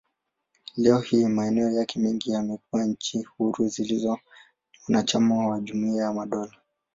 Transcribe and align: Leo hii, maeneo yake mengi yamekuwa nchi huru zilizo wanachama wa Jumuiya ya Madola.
Leo 0.77 0.99
hii, 0.99 1.25
maeneo 1.27 1.71
yake 1.71 1.99
mengi 1.99 2.31
yamekuwa 2.31 2.85
nchi 2.85 3.21
huru 3.23 3.67
zilizo 3.67 4.19
wanachama 4.87 5.47
wa 5.47 5.59
Jumuiya 5.59 6.03
ya 6.03 6.13
Madola. 6.13 6.51